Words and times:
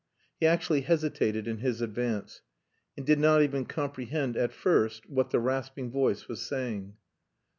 He 0.39 0.47
actually 0.47 0.81
hesitated 0.81 1.47
in 1.47 1.59
his 1.59 1.79
advance, 1.79 2.41
and 2.97 3.05
did 3.05 3.19
not 3.19 3.43
even 3.43 3.65
comprehend, 3.67 4.35
at 4.35 4.51
first, 4.51 5.07
what 5.07 5.29
the 5.29 5.39
rasping 5.39 5.91
voice 5.91 6.27
was 6.27 6.41
saying. 6.41 6.95